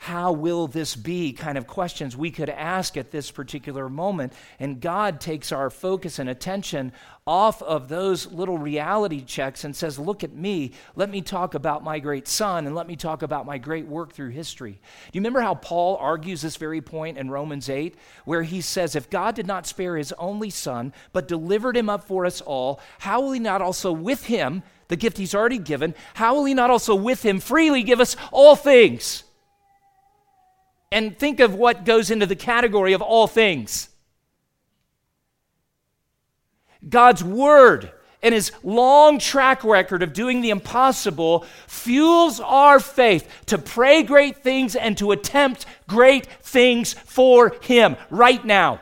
[0.00, 4.32] how will this be kind of questions we could ask at this particular moment.
[4.58, 6.92] And God takes our focus and attention
[7.26, 10.72] off of those little reality checks and says, Look at me.
[10.96, 14.14] Let me talk about my great son and let me talk about my great work
[14.14, 14.72] through history.
[14.72, 14.78] Do
[15.12, 19.10] you remember how Paul argues this very point in Romans 8, where he says, If
[19.10, 23.20] God did not spare his only son, but delivered him up for us all, how
[23.20, 24.62] will he not also with him?
[24.90, 28.16] The gift he's already given, how will he not also with him freely give us
[28.30, 29.22] all things?
[30.92, 33.88] And think of what goes into the category of all things
[36.86, 43.58] God's word and his long track record of doing the impossible fuels our faith to
[43.58, 48.80] pray great things and to attempt great things for him right now.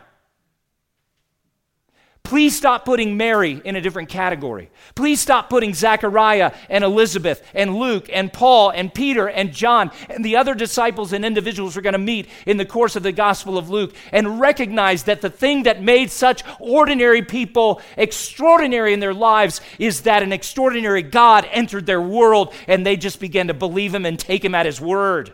[2.28, 4.70] Please stop putting Mary in a different category.
[4.94, 10.22] Please stop putting Zechariah and Elizabeth and Luke and Paul and Peter and John and
[10.22, 13.56] the other disciples and individuals we're going to meet in the course of the Gospel
[13.56, 19.14] of Luke and recognize that the thing that made such ordinary people extraordinary in their
[19.14, 23.94] lives is that an extraordinary God entered their world and they just began to believe
[23.94, 25.32] him and take him at his word.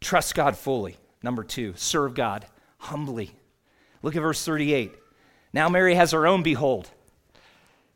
[0.00, 0.99] Trust God fully.
[1.22, 2.46] Number two, serve God
[2.78, 3.30] humbly.
[4.02, 4.92] Look at verse 38.
[5.52, 6.90] Now Mary has her own behold.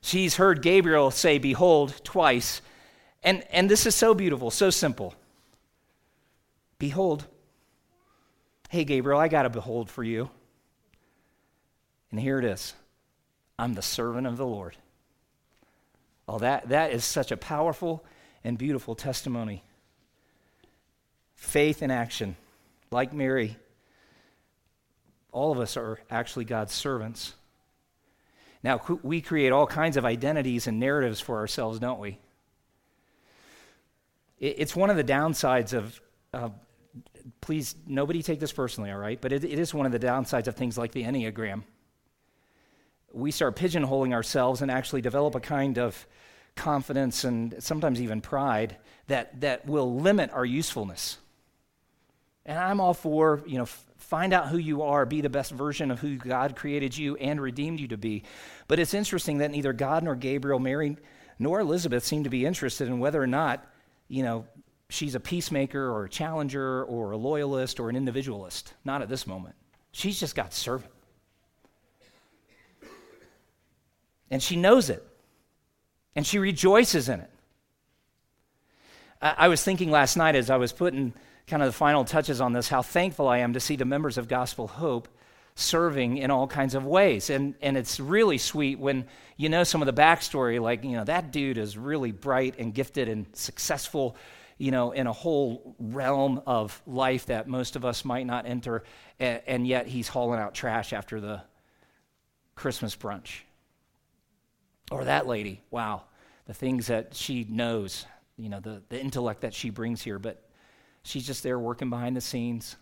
[0.00, 2.60] She's heard Gabriel say behold twice.
[3.22, 5.14] And, and this is so beautiful, so simple.
[6.78, 7.26] Behold.
[8.68, 10.28] Hey, Gabriel, I got a behold for you.
[12.10, 12.74] And here it is
[13.58, 14.76] I'm the servant of the Lord.
[16.28, 18.04] Oh, that, that is such a powerful
[18.42, 19.62] and beautiful testimony.
[21.34, 22.36] Faith in action
[22.94, 23.56] like Mary,
[25.32, 27.34] all of us are actually God's servants.
[28.62, 32.18] Now, we create all kinds of identities and narratives for ourselves, don't we?
[34.38, 36.00] It's one of the downsides of,
[36.32, 36.50] uh,
[37.40, 39.20] please, nobody take this personally, all right?
[39.20, 41.64] But it, it is one of the downsides of things like the Enneagram.
[43.12, 46.06] We start pigeonholing ourselves and actually develop a kind of
[46.54, 48.76] confidence and sometimes even pride
[49.08, 51.18] that, that will limit our usefulness.
[52.46, 53.66] And I'm all for, you know,
[53.96, 57.40] find out who you are, be the best version of who God created you and
[57.40, 58.22] redeemed you to be.
[58.68, 60.98] But it's interesting that neither God nor Gabriel, Mary,
[61.38, 63.66] nor Elizabeth seem to be interested in whether or not,
[64.08, 64.46] you know,
[64.90, 68.74] she's a peacemaker or a challenger or a loyalist or an individualist.
[68.84, 69.54] Not at this moment.
[69.92, 70.92] She's just God's servant.
[74.30, 75.02] And she knows it.
[76.16, 77.30] And she rejoices in it.
[79.22, 81.14] I, I was thinking last night as I was putting
[81.46, 84.18] kind of the final touches on this how thankful I am to see the members
[84.18, 85.08] of Gospel Hope
[85.54, 87.30] serving in all kinds of ways.
[87.30, 91.04] And, and it's really sweet when you know some of the backstory, like, you know,
[91.04, 94.16] that dude is really bright and gifted and successful,
[94.58, 98.82] you know, in a whole realm of life that most of us might not enter,
[99.20, 101.42] and, and yet he's hauling out trash after the
[102.56, 103.40] Christmas brunch.
[104.90, 106.02] Or that lady, wow,
[106.46, 110.42] the things that she knows, you know, the, the intellect that she brings here, but
[111.04, 112.76] she's just there working behind the scenes,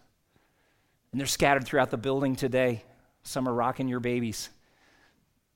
[1.10, 2.82] and they're scattered throughout the building today.
[3.22, 4.48] Some are rocking your babies,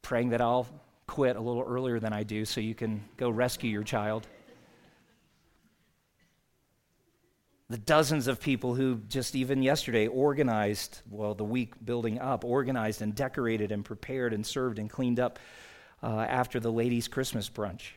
[0.03, 0.67] praying that I'll
[1.07, 4.27] quit a little earlier than I do so you can go rescue your child.
[7.69, 13.03] The dozens of people who just even yesterday organized, well, the week building up, organized
[13.03, 15.41] and decorated and prepared and served and cleaned up
[16.03, 17.93] uh, after the ladies' Christmas brunch.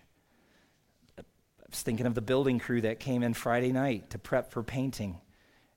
[1.70, 4.64] I was thinking of the building crew that came in Friday night to prep for
[4.64, 5.22] painting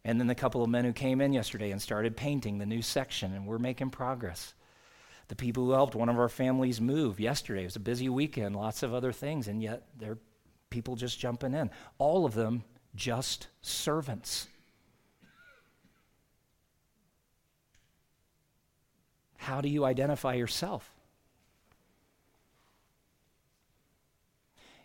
[0.05, 2.83] and then the couple of men who came in yesterday and started painting the new
[2.83, 4.55] section, and we're making progress.
[5.29, 7.63] The people who helped one of our families move yesterday.
[7.63, 10.19] It was a busy weekend, lots of other things, and yet there are
[10.71, 11.71] people just jumping in.
[11.99, 12.65] All of them
[12.97, 14.49] just servants.
[19.37, 20.91] How do you identify yourself?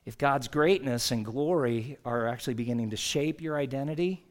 [0.07, 4.23] If God's greatness and glory are actually beginning to shape your identity,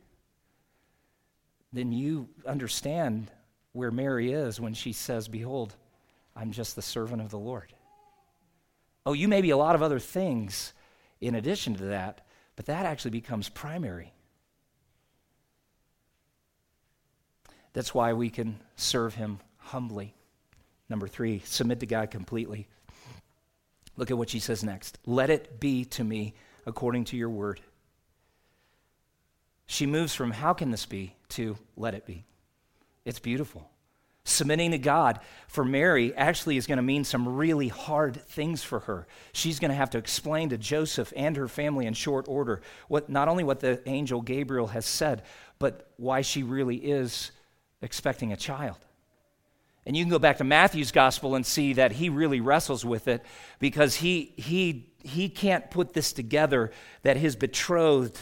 [1.71, 3.31] then you understand
[3.73, 5.77] where Mary is when she says, Behold,
[6.35, 7.75] I'm just the servant of the Lord.
[9.05, 10.73] Oh, you may be a lot of other things
[11.21, 14.15] in addition to that, but that actually becomes primary.
[17.75, 20.15] That's why we can serve him humbly.
[20.89, 22.67] Number three, submit to God completely.
[23.97, 24.99] Look at what she says next.
[25.07, 26.35] Let it be to me
[26.67, 27.61] according to your word.
[29.67, 32.25] She moves from how can this be to let it be.
[33.05, 33.71] It's beautiful.
[34.25, 38.81] Submitting to God for Mary actually is going to mean some really hard things for
[38.81, 39.07] her.
[39.33, 43.09] She's going to have to explain to Joseph and her family in short order what
[43.09, 45.23] not only what the angel Gabriel has said,
[45.61, 47.31] but why she really is
[47.83, 48.79] expecting a child.
[49.87, 53.07] And you can go back to Matthew's gospel and see that he really wrestles with
[53.07, 53.25] it
[53.61, 56.73] because he he he can't put this together
[57.03, 58.19] that his betrothed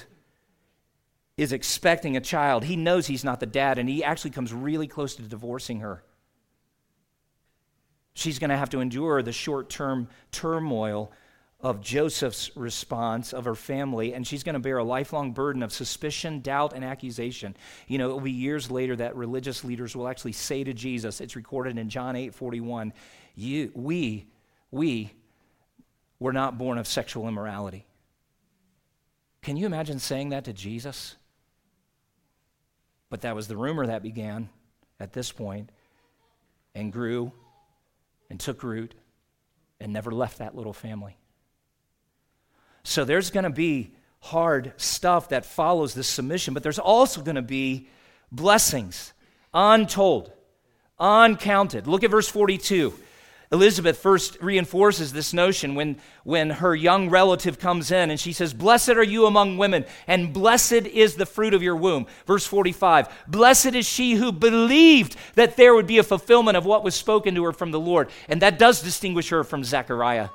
[1.39, 2.65] is expecting a child.
[2.65, 6.05] He knows he's not the dad, and he actually comes really close to divorcing her.
[8.13, 11.11] She's going to have to endure the short term turmoil
[11.61, 15.73] of Joseph's response of her family, and she's going to bear a lifelong burden of
[15.73, 17.57] suspicion, doubt, and accusation.
[17.89, 21.21] You know, it will be years later that religious leaders will actually say to Jesus,
[21.21, 22.93] it's recorded in John 8 41,
[23.35, 24.27] you, we,
[24.71, 25.13] we
[26.19, 27.87] were not born of sexual immorality.
[29.43, 31.17] Can you imagine saying that to Jesus?
[33.11, 34.49] But that was the rumor that began
[35.01, 35.71] at this point
[36.75, 37.33] and grew
[38.31, 38.95] and took root
[39.81, 41.17] and never left that little family.
[42.85, 47.37] So there's going to be hard stuff that follows this submission, but there's also going
[47.37, 47.89] to be
[48.31, 49.13] blessings,
[49.53, 50.33] untold,
[50.99, 51.87] uncounted.
[51.87, 52.95] Look at verse 42.
[53.53, 58.53] Elizabeth first reinforces this notion when, when her young relative comes in and she says,
[58.53, 62.07] Blessed are you among women, and blessed is the fruit of your womb.
[62.27, 66.83] Verse 45 Blessed is she who believed that there would be a fulfillment of what
[66.83, 68.11] was spoken to her from the Lord.
[68.29, 70.31] And that does distinguish her from Zechariah,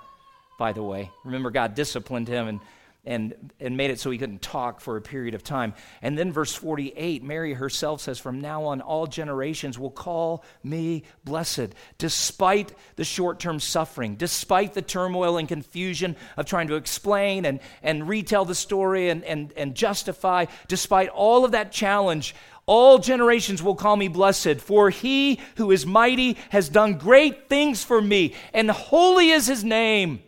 [0.60, 1.10] by the way.
[1.24, 2.60] Remember, God disciplined him and
[3.06, 5.74] and, and made it so he couldn't talk for a period of time.
[6.02, 11.04] And then, verse 48, Mary herself says, From now on, all generations will call me
[11.24, 17.46] blessed, despite the short term suffering, despite the turmoil and confusion of trying to explain
[17.46, 22.36] and, and retell the story and, and, and justify, despite all of that challenge.
[22.66, 27.84] All generations will call me blessed, for he who is mighty has done great things
[27.84, 30.22] for me, and holy is his name.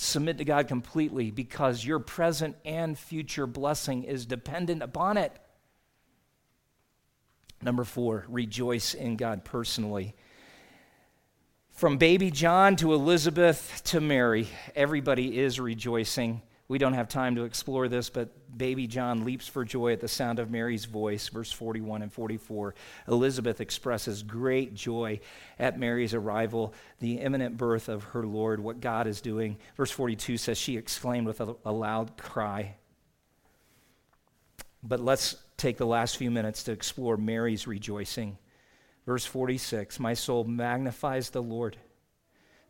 [0.00, 5.32] Submit to God completely because your present and future blessing is dependent upon it.
[7.60, 10.14] Number four, rejoice in God personally.
[11.70, 14.46] From baby John to Elizabeth to Mary,
[14.76, 16.42] everybody is rejoicing.
[16.68, 20.08] We don't have time to explore this, but baby John leaps for joy at the
[20.08, 22.74] sound of Mary's voice, verse 41 and 44.
[23.08, 25.20] Elizabeth expresses great joy
[25.58, 29.56] at Mary's arrival, the imminent birth of her Lord, what God is doing.
[29.78, 32.74] Verse 42 says, She exclaimed with a, a loud cry.
[34.82, 38.36] But let's take the last few minutes to explore Mary's rejoicing.
[39.06, 41.78] Verse 46 My soul magnifies the Lord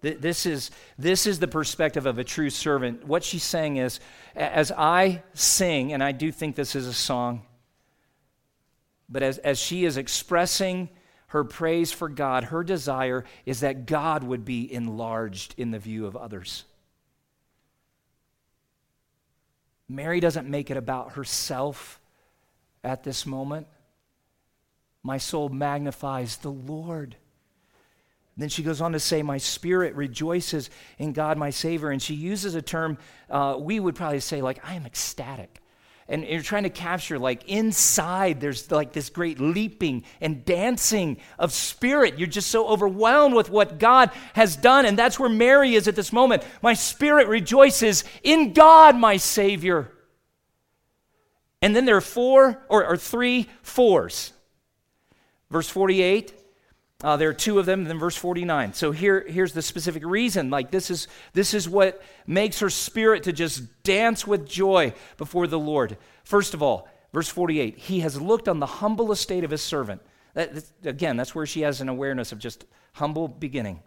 [0.00, 3.04] This is, this is the perspective of a true servant.
[3.04, 3.98] What she's saying is,
[4.36, 7.42] as I sing, and I do think this is a song,
[9.08, 10.88] but as, as she is expressing
[11.28, 16.06] her praise for God, her desire is that God would be enlarged in the view
[16.06, 16.64] of others.
[19.88, 21.98] Mary doesn't make it about herself
[22.84, 23.66] at this moment.
[25.02, 27.16] My soul magnifies the Lord.
[28.38, 31.90] Then she goes on to say, My spirit rejoices in God, my Savior.
[31.90, 32.96] And she uses a term
[33.28, 35.60] uh, we would probably say, like, I am ecstatic.
[36.10, 41.52] And you're trying to capture, like, inside, there's like this great leaping and dancing of
[41.52, 42.18] spirit.
[42.18, 44.86] You're just so overwhelmed with what God has done.
[44.86, 46.44] And that's where Mary is at this moment.
[46.62, 49.92] My spirit rejoices in God, my Savior.
[51.60, 54.32] And then there are four or, or three fours.
[55.50, 56.37] Verse 48
[57.04, 58.72] uh, there are two of them, then verse 49.
[58.72, 60.50] So here, here's the specific reason.
[60.50, 65.46] Like this is this is what makes her spirit to just dance with joy before
[65.46, 65.96] the Lord.
[66.24, 70.02] First of all, verse 48, he has looked on the humble estate of his servant.
[70.34, 73.80] That, again, that's where she has an awareness of just humble beginning.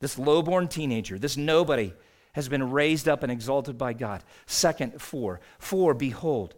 [0.00, 1.92] This lowborn teenager, this nobody,
[2.32, 4.24] has been raised up and exalted by God.
[4.46, 5.40] Second, four.
[5.58, 6.54] For, behold,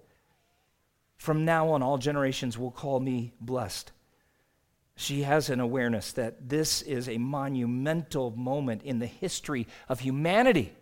[1.17, 3.91] from now on all generations will call me blessed
[5.01, 10.75] she has an awareness that this is a monumental moment in the history of humanity.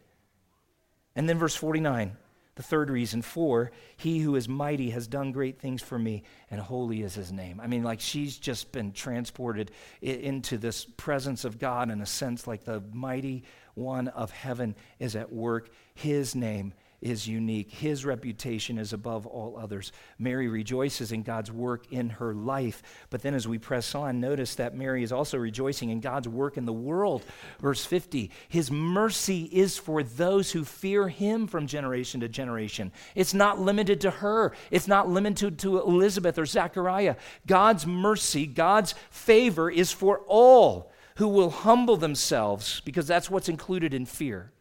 [1.14, 2.16] And then verse 49,
[2.56, 6.60] the third reason for he who is mighty has done great things for me, and
[6.60, 7.60] holy is his name.
[7.60, 9.70] I mean, like she's just been transported
[10.02, 13.44] into this presence of God in a sense like the mighty
[13.74, 15.70] one of heaven is at work.
[15.94, 17.70] His name is unique.
[17.70, 19.92] His reputation is above all others.
[20.18, 22.82] Mary rejoices in God's work in her life.
[23.11, 26.57] But then as we press on, notice that Mary is also rejoicing in God's work
[26.57, 27.24] in the world.
[27.61, 32.92] Verse 50 His mercy is for those who fear Him from generation to generation.
[33.14, 37.16] It's not limited to her, it's not limited to Elizabeth or Zechariah.
[37.46, 43.94] God's mercy, God's favor is for all who will humble themselves because that's what's included
[43.94, 44.53] in fear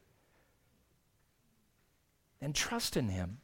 [2.41, 3.39] and trust in him.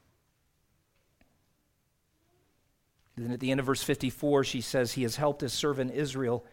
[3.15, 6.45] Then at the end of verse 54, she says, He has helped his servant Israel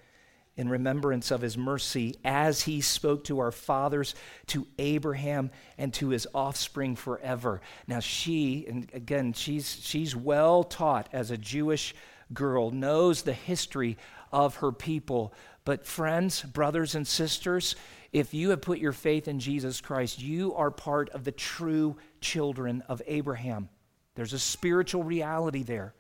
[0.57, 4.15] in remembrance of his mercy as he spoke to our fathers,
[4.49, 7.63] to Abraham, and to his offspring forever.
[7.87, 11.95] Now, she, and again, she's, she's well taught as a Jewish
[12.35, 13.97] girl, knows the history
[14.33, 15.33] of her people.
[15.65, 17.75] But, friends, brothers, and sisters,
[18.13, 21.97] if you have put your faith in Jesus Christ, you are part of the true
[22.21, 23.69] children of Abraham.
[24.15, 25.95] There's a spiritual reality there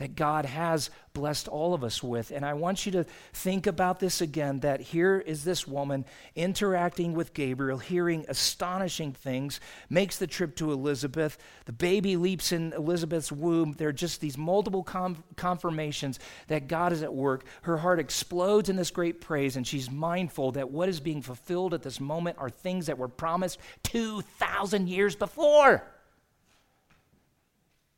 [0.00, 2.30] that God has blessed all of us with.
[2.30, 7.12] And I want you to think about this again that here is this woman interacting
[7.12, 11.36] with Gabriel, hearing astonishing things, makes the trip to Elizabeth.
[11.66, 13.74] The baby leaps in Elizabeth's womb.
[13.74, 17.44] There are just these multiple com- confirmations that God is at work.
[17.62, 21.74] Her heart explodes in this great praise, and she's mindful that what is being fulfilled
[21.74, 25.84] at this moment are things that were promised 2,000 years before.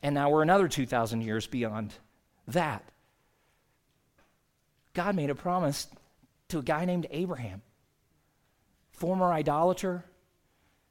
[0.02, 1.94] And now we're another 2,000 years beyond
[2.48, 2.84] that.
[4.94, 5.86] God made a promise
[6.48, 7.62] to a guy named Abraham,
[8.90, 10.04] former idolater.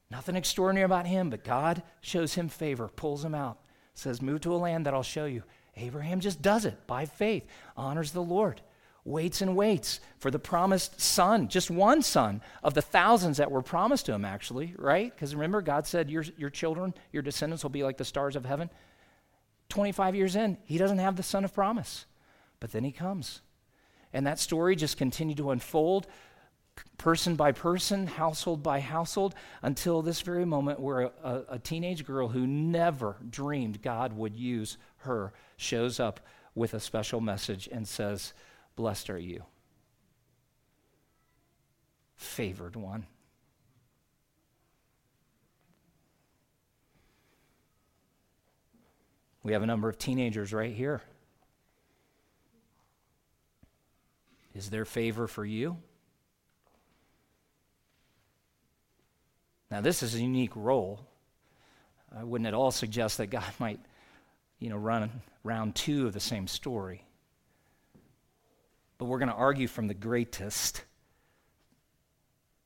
[0.10, 3.60] Nothing extraordinary about him, but God shows him favor, pulls him out,
[3.94, 5.44] says, Move to a land that I'll show you.
[5.78, 7.46] Abraham just does it by faith,
[7.78, 8.62] honors the Lord,
[9.06, 13.62] waits and waits for the promised son, just one son of the thousands that were
[13.62, 15.14] promised to him, actually, right?
[15.14, 18.46] Because remember, God said, your, your children, your descendants will be like the stars of
[18.46, 18.70] heaven.
[19.72, 22.06] 25 years in, he doesn't have the son of promise.
[22.60, 23.42] But then he comes.
[24.14, 26.08] And that story just continued to unfold
[26.98, 32.06] person by person, household by household, until this very moment where a, a, a, teenage
[32.06, 36.20] girl who never dreamed God would use her shows up
[36.56, 38.34] with a special message and says,
[38.76, 39.44] Blessed are you,
[42.16, 43.06] favored one.
[49.44, 51.02] We have a number of teenagers right here.
[54.54, 55.78] Is there favor for you?
[59.72, 61.00] Now, this is a unique role.
[62.16, 63.80] I wouldn't at all suggest that God might,
[64.60, 65.10] you know, run
[65.44, 67.06] round two of the same story.
[68.98, 70.84] But we're going to argue from the greatest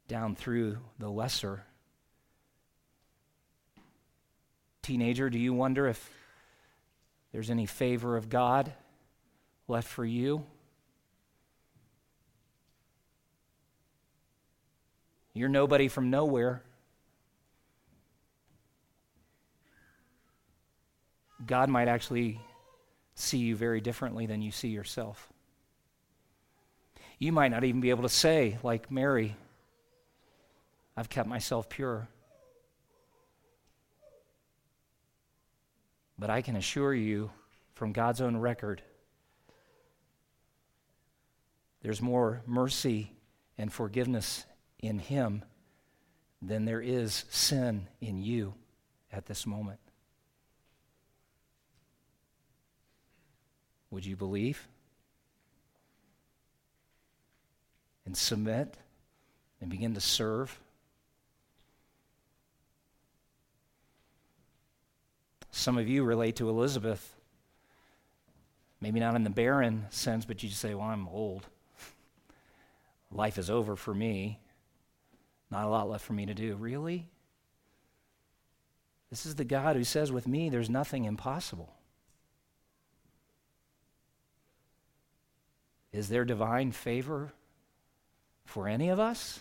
[0.08, 1.64] down through the lesser.
[4.82, 6.10] Teenager, do you wonder if
[7.36, 8.72] there's any favor of God
[9.68, 10.46] left for you?
[15.34, 16.64] You're nobody from nowhere.
[21.46, 22.40] God might actually
[23.16, 25.28] see you very differently than you see yourself.
[27.20, 29.36] You might not even be able to say, like Mary,
[30.96, 32.08] I've kept myself pure.
[36.18, 37.32] But I can assure you
[37.74, 38.82] from God's own record,
[41.82, 43.12] there's more mercy
[43.58, 44.46] and forgiveness
[44.80, 45.44] in Him
[46.42, 48.54] than there is sin in you
[49.12, 49.80] at this moment.
[53.92, 54.68] Would you believe?
[58.06, 58.76] And submit
[59.62, 60.60] and begin to serve?
[65.58, 67.16] Some of you relate to Elizabeth,
[68.82, 71.48] maybe not in the barren sense, but you just say, Well, I'm old.
[73.10, 74.38] Life is over for me.
[75.50, 76.56] Not a lot left for me to do.
[76.56, 77.08] Really?
[79.10, 81.74] This is the God who says, With me, there's nothing impossible.
[85.94, 87.32] Is there divine favor
[88.44, 89.40] for any of us?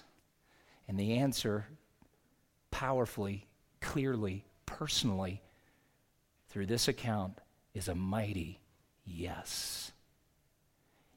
[0.86, 1.66] And the answer,
[2.70, 3.48] powerfully,
[3.80, 5.42] clearly, personally,
[6.54, 7.40] through this account,
[7.74, 8.60] is a mighty
[9.04, 9.90] yes.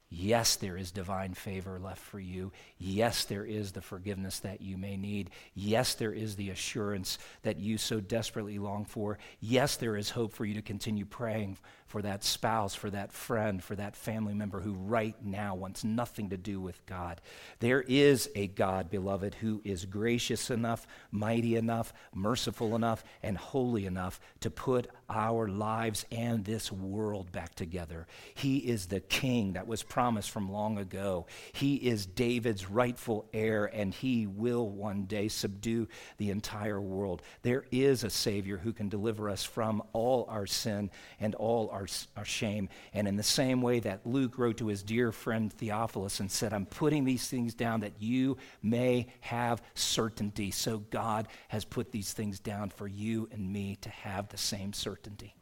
[0.10, 2.52] Yes, there is divine favor left for you.
[2.80, 5.30] Yes, there is the forgiveness that you may need.
[5.54, 9.20] Yes, there is the assurance that you so desperately long for.
[9.40, 13.64] Yes, there is hope for you to continue praying for that spouse, for that friend,
[13.64, 17.22] for that family member who right now wants nothing to do with God.
[17.60, 23.86] There is a God, beloved, who is gracious enough, mighty enough, merciful enough, and holy
[23.86, 28.06] enough to put our lives and this world back together.
[28.36, 31.28] He is the king that was promised from long ago.
[31.54, 37.22] He is David's rightful heir, and he will one day subdue the entire world.
[37.44, 41.77] There is a Savior who can deliver us from all our sin and all our
[41.78, 42.70] our, our shame.
[42.94, 46.54] And in the same way that Luke wrote to his dear friend Theophilus and said,
[46.54, 50.52] I'm putting these things down that you may have certainty.
[50.52, 54.74] So God has put these things down for you and me to have the same
[54.74, 55.36] certainty.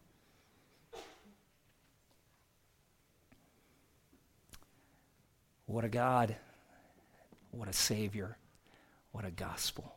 [5.65, 6.35] What a God.
[7.51, 8.37] What a Savior.
[9.11, 9.94] What a gospel.